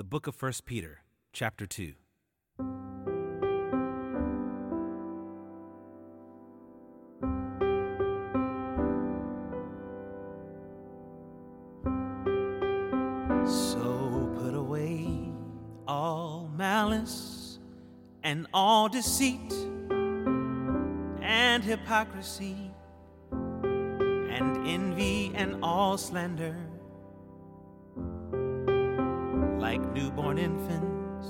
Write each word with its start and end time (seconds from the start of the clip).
The 0.00 0.04
book 0.04 0.26
of 0.26 0.40
1 0.40 0.52
Peter, 0.64 1.02
chapter 1.30 1.66
2. 1.66 1.92
So 13.44 14.32
put 14.38 14.54
away 14.54 15.06
all 15.86 16.50
malice 16.56 17.58
and 18.22 18.46
all 18.54 18.88
deceit 18.88 19.52
and 21.20 21.62
hypocrisy 21.62 22.70
and 23.30 24.66
envy 24.66 25.30
and 25.34 25.62
all 25.62 25.98
slander. 25.98 26.69
Like 29.80 29.94
newborn 29.94 30.38
infants, 30.38 31.26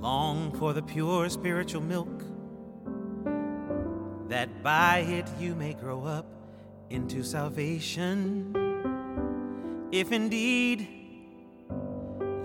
long 0.00 0.52
for 0.52 0.72
the 0.72 0.82
pure 0.82 1.28
spiritual 1.28 1.80
milk, 1.80 2.22
that 4.28 4.62
by 4.62 4.98
it 4.98 5.26
you 5.38 5.54
may 5.56 5.74
grow 5.74 6.04
up 6.04 6.26
into 6.90 7.24
salvation. 7.24 8.54
If 9.90 10.12
indeed 10.12 10.86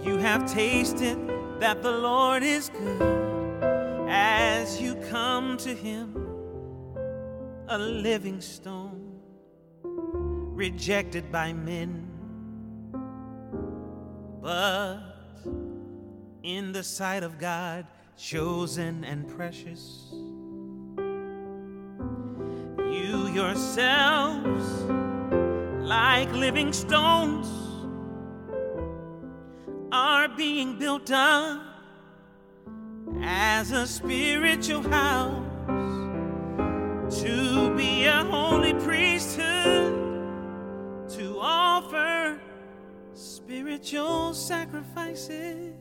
you 0.02 0.18
have 0.18 0.52
tasted 0.52 1.20
that 1.60 1.84
the 1.84 1.92
Lord 1.92 2.42
is 2.42 2.70
good, 2.70 4.10
as 4.10 4.82
you 4.82 4.96
come 5.10 5.58
to 5.58 5.74
Him, 5.74 6.16
a 7.68 7.78
living 7.78 8.42
stone, 8.42 9.20
rejected 9.84 11.32
by 11.32 11.54
men, 11.54 12.05
but 14.46 15.00
in 16.44 16.72
the 16.72 16.84
sight 16.84 17.24
of 17.24 17.40
God, 17.40 17.88
chosen 18.16 19.04
and 19.04 19.28
precious. 19.28 20.14
You 22.78 23.26
yourselves, 23.34 24.64
like 25.82 26.32
living 26.32 26.72
stones, 26.74 27.48
are 29.92 30.30
being 30.30 30.78
built 30.78 31.10
up 31.12 31.64
as 33.24 33.72
a 33.72 33.88
spiritual 33.88 34.84
house 34.84 35.42
to 37.20 37.76
be 37.76 38.06
a 38.06 38.24
holy 38.26 38.45
spiritual 43.76 44.34
sacrifices 44.34 45.76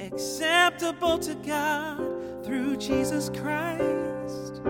acceptable 0.00 1.18
to 1.18 1.34
God 1.36 2.44
through 2.44 2.76
Jesus 2.76 3.28
Christ. 3.28 4.60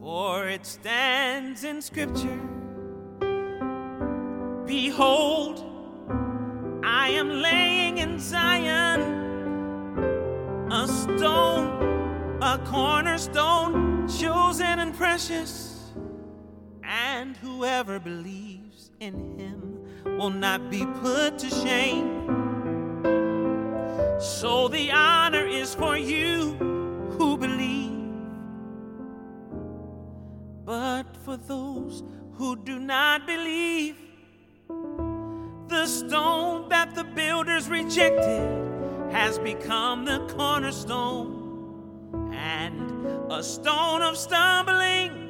For 0.00 0.46
it 0.46 0.64
stands 0.64 1.64
in 1.64 1.82
Scripture 1.82 2.40
Behold, 4.64 5.64
I 6.84 7.08
am 7.08 7.28
laying 7.28 7.98
in 7.98 8.20
Zion 8.20 9.00
a 10.70 10.86
stone, 10.86 12.38
a 12.40 12.58
cornerstone, 12.66 14.08
chosen 14.08 14.78
and 14.78 14.94
precious, 14.94 15.71
and 17.32 17.40
whoever 17.40 17.98
believes 17.98 18.90
in 19.00 19.14
him 19.38 20.18
will 20.18 20.28
not 20.28 20.70
be 20.70 20.84
put 20.84 21.38
to 21.38 21.48
shame. 21.48 22.26
So 24.20 24.68
the 24.68 24.90
honor 24.92 25.46
is 25.46 25.74
for 25.74 25.96
you 25.96 26.52
who 27.16 27.38
believe. 27.38 28.12
But 30.66 31.16
for 31.24 31.38
those 31.38 32.02
who 32.34 32.56
do 32.56 32.78
not 32.78 33.26
believe, 33.26 33.96
the 35.68 35.86
stone 35.86 36.68
that 36.68 36.94
the 36.94 37.04
builders 37.04 37.66
rejected 37.70 39.10
has 39.10 39.38
become 39.38 40.04
the 40.04 40.18
cornerstone 40.36 41.30
and 42.34 43.32
a 43.32 43.42
stone 43.42 44.02
of 44.02 44.18
stumbling 44.18 45.21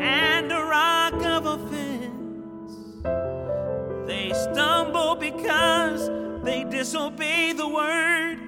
and 0.00 0.50
a 0.50 0.64
rock 0.64 1.22
of 1.24 1.46
offense. 1.46 2.72
They 4.06 4.32
stumble 4.32 5.14
because 5.14 6.10
they 6.42 6.64
disobey 6.64 7.52
the 7.52 7.68
word 7.68 8.38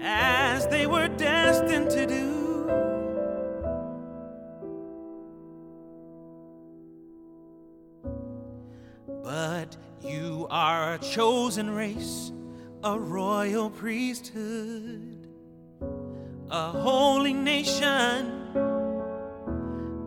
as 0.00 0.66
they 0.68 0.86
were 0.86 1.08
destined 1.08 1.90
to 1.90 2.06
do. 2.06 2.40
But 9.22 9.76
you 10.02 10.46
are 10.50 10.94
a 10.94 10.98
chosen 10.98 11.70
race, 11.70 12.32
a 12.82 12.98
royal 12.98 13.70
priesthood, 13.70 15.28
a 16.50 16.70
holy 16.70 17.34
nation, 17.34 18.79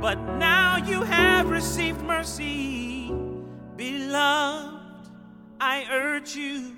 but 0.00 0.18
now 0.36 0.76
you 0.76 1.02
have 1.02 1.50
received 1.50 2.02
mercy. 2.02 3.12
Beloved, 3.76 5.08
I 5.60 5.86
urge 5.90 6.34
you 6.36 6.76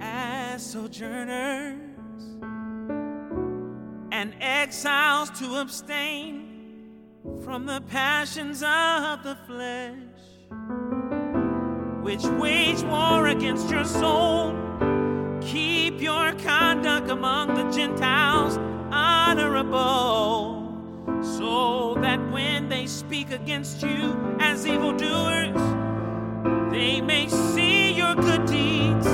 as 0.00 0.64
sojourners 0.64 1.80
and 4.12 4.34
exiles 4.40 5.30
to 5.38 5.56
abstain 5.56 6.44
from 7.42 7.66
the 7.66 7.80
passions 7.88 8.62
of 8.62 9.22
the 9.22 9.36
flesh 9.46 9.94
which 12.04 12.22
wage 12.38 12.82
war 12.82 13.28
against 13.28 13.70
your 13.70 13.84
soul. 13.84 14.54
Keep 15.40 16.02
your 16.02 16.32
conduct 16.34 17.10
among 17.10 17.54
the 17.54 17.70
Gentiles 17.70 18.58
honorable, 18.92 20.53
so 21.44 21.94
that 22.00 22.18
when 22.32 22.70
they 22.70 22.86
speak 22.86 23.30
against 23.30 23.82
you 23.82 24.36
as 24.40 24.66
evildoers, 24.66 25.54
they 26.72 27.02
may 27.02 27.28
see 27.28 27.92
your 27.92 28.14
good 28.14 28.46
deeds 28.46 29.06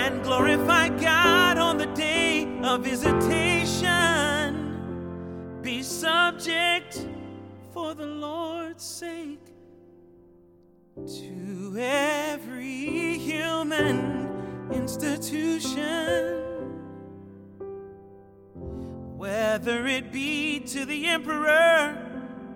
and 0.00 0.22
glorify 0.22 0.88
God 0.88 1.58
on 1.58 1.76
the 1.76 1.88
day 1.88 2.48
of 2.62 2.84
visitation. 2.84 3.90
Be 5.60 5.82
subject 5.82 7.06
for 7.74 7.94
the 7.94 8.06
Lord's 8.06 8.82
sake 8.82 9.46
to 10.96 11.76
every 11.78 13.18
human 13.18 14.30
institution, 14.72 16.43
whether 19.24 19.86
it 19.86 20.12
be 20.12 20.60
to 20.60 20.84
the 20.84 21.06
emperor 21.06 21.96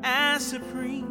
as 0.03 0.47
supreme, 0.47 1.09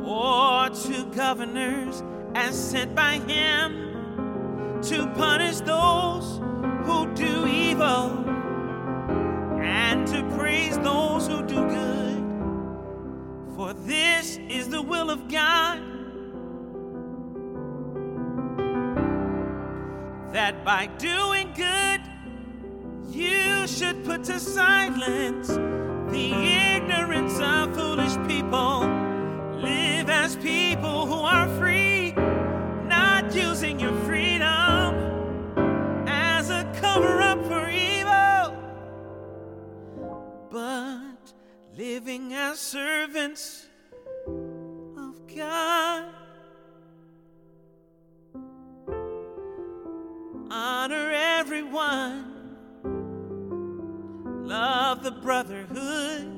or 0.00 0.68
to 0.68 1.04
governors 1.06 2.00
as 2.36 2.54
sent 2.56 2.94
by 2.94 3.14
him 3.26 4.80
to 4.82 5.08
punish 5.16 5.58
those 5.62 6.38
who 6.84 7.12
do 7.14 7.48
evil 7.48 8.24
and 9.60 10.06
to 10.06 10.22
praise 10.36 10.78
those 10.78 11.26
who 11.26 11.42
do 11.44 11.56
good. 11.66 12.22
For 13.56 13.72
this 13.72 14.38
is 14.48 14.68
the 14.68 14.80
will 14.80 15.10
of 15.10 15.26
God 15.26 15.82
that 20.32 20.64
by 20.64 20.86
doing 20.98 21.52
good 21.56 22.01
should 23.66 24.04
put 24.04 24.24
to 24.24 24.40
silence 24.40 25.48
the 25.48 26.32
ignorance 26.32 27.38
of 27.38 27.74
foolish 27.74 28.16
people. 28.26 28.80
Live 29.54 30.10
as 30.10 30.36
people 30.36 31.06
who 31.06 31.14
are 31.14 31.48
free, 31.58 32.12
not 32.86 33.34
using 33.34 33.78
your 33.78 33.94
freedom 34.00 34.94
as 36.08 36.50
a 36.50 36.64
cover 36.80 37.20
up 37.20 37.44
for 37.46 37.68
evil, 37.70 38.56
but 40.50 41.32
living 41.76 42.34
as 42.34 42.58
servants 42.58 43.66
of 44.26 45.26
God. 45.34 45.81
Love 54.92 55.04
the 55.04 55.10
brotherhood. 55.10 56.28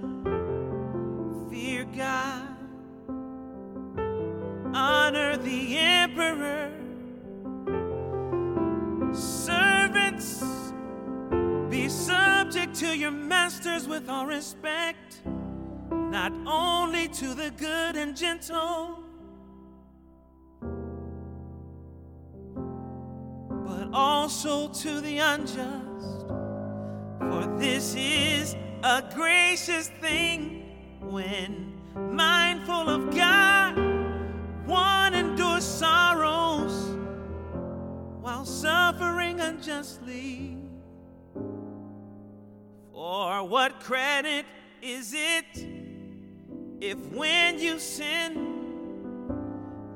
Fear 1.51 1.87
God. 1.97 2.56
Honor 4.73 5.37
the 5.39 5.77
emperor. 5.77 6.71
Servants, 9.12 10.45
be 11.69 11.89
subject 11.89 12.77
to 12.77 12.97
your 12.97 13.11
masters 13.11 13.89
with 13.89 14.09
all 14.09 14.27
respect, 14.27 15.23
not 15.91 16.33
only 16.47 17.09
to 17.09 17.35
the 17.35 17.50
good 17.57 17.97
and 17.97 18.17
gentle, 18.17 19.03
but 23.67 23.89
also 23.93 24.69
to 24.69 25.00
the 25.00 25.19
unjust. 25.19 26.44
For 27.35 27.47
this 27.59 27.97
is 27.99 28.55
a 28.85 29.03
gracious 29.13 29.89
thing 30.01 30.71
when, 31.01 31.75
mindful 32.13 32.89
of 32.89 33.13
God, 33.13 33.77
one 34.67 35.15
endures 35.15 35.65
sorrows 35.65 36.97
while 38.21 38.45
suffering 38.45 39.41
unjustly. 39.41 40.59
For 42.93 43.43
what 43.43 43.81
credit 43.81 44.47
is 44.81 45.13
it 45.13 45.67
if 46.81 46.99
when 47.13 47.59
you 47.59 47.81
sin, 47.81 49.33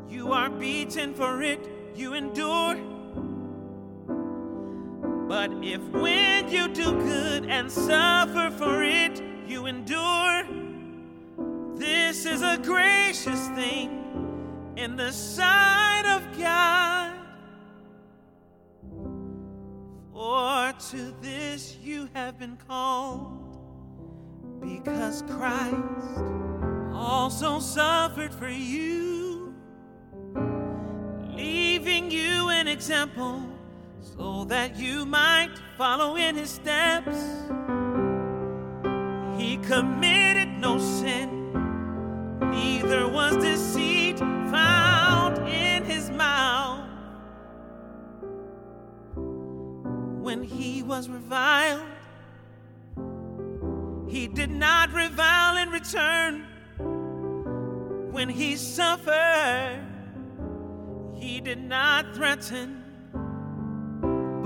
you 0.08 0.32
are 0.32 0.50
beaten 0.50 1.14
for 1.14 1.40
it, 1.43 1.61
you 1.94 2.14
endure? 2.14 2.97
But 5.38 5.52
if 5.62 5.81
when 5.90 6.49
you 6.49 6.67
do 6.67 6.99
good 6.99 7.44
and 7.46 7.70
suffer 7.70 8.50
for 8.58 8.82
it, 8.82 9.23
you 9.46 9.67
endure, 9.67 10.43
this 11.76 12.26
is 12.26 12.43
a 12.43 12.58
gracious 12.61 13.46
thing 13.50 14.75
in 14.76 14.96
the 14.96 15.12
sight 15.12 16.02
of 16.06 16.37
God. 16.37 17.14
For 20.12 20.73
to 20.90 21.14
this 21.23 21.76
you 21.85 22.08
have 22.14 22.37
been 22.40 22.58
called, 22.67 23.38
because 24.61 25.23
Christ 25.23 25.76
also 26.93 27.61
suffered 27.61 28.35
for 28.35 28.49
you, 28.49 29.55
leaving 31.32 32.11
you 32.11 32.49
an 32.49 32.67
example 32.67 33.40
so 34.18 34.44
that 34.44 34.76
you 34.76 35.06
might 35.06 35.54
follow 35.76 36.16
in 36.16 36.34
his 36.34 36.50
steps. 36.50 37.16
He 39.36 39.56
committed 39.58 40.48
no 40.58 40.78
sin, 40.78 41.52
neither 42.40 43.06
was 43.06 43.36
deceit 43.36 44.18
found 44.18 45.38
in 45.48 45.84
his 45.84 46.10
mouth. 46.10 46.84
When 49.14 50.42
he 50.42 50.82
was 50.82 51.08
reviled, 51.08 51.86
he 54.08 54.26
did 54.26 54.50
not 54.50 54.92
revile 54.92 55.58
in 55.58 55.70
return. 55.70 56.44
When 58.10 58.28
he 58.28 58.56
suffered, 58.56 59.84
he 61.14 61.40
did 61.40 61.62
not 61.62 62.16
threaten 62.16 62.88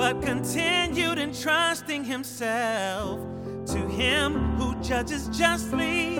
but 0.02 0.20
continued 0.20 1.16
entrusting 1.16 2.02
himself 2.02 3.20
to 3.64 3.78
him 3.87 4.56
who 4.56 4.75
judges 4.82 5.28
justly. 5.28 6.19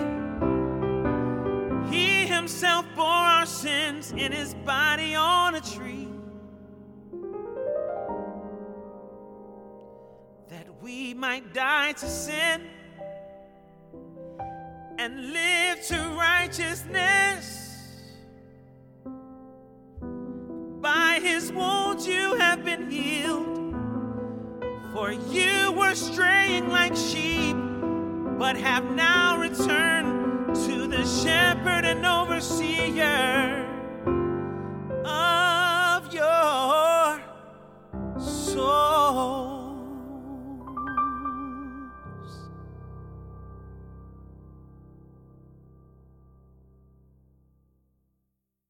He 1.91 2.25
himself 2.25 2.85
bore 2.95 3.05
our 3.05 3.45
sins 3.45 4.13
in 4.13 4.31
his 4.31 4.53
body 4.53 5.15
on 5.15 5.55
a 5.55 5.59
tree, 5.59 6.07
that 10.47 10.67
we 10.81 11.13
might 11.13 11.53
die 11.53 11.91
to 11.91 12.07
sin 12.07 12.61
and 14.97 15.33
live 15.33 15.81
to 15.87 15.97
righteousness. 16.17 17.59
By 20.79 21.19
his 21.21 21.51
wounds 21.51 22.07
you. 22.07 22.32
For 25.03 25.11
you 25.11 25.73
were 25.73 25.95
straying 25.95 26.69
like 26.69 26.95
sheep, 26.95 27.57
but 28.39 28.55
have 28.55 28.89
now 28.91 29.37
returned 29.37 30.55
to 30.55 30.87
the 30.87 31.03
shepherd 31.05 31.83
and 31.83 32.05
overseer 32.05 33.22